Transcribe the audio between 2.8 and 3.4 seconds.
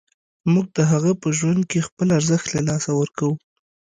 ورکوو.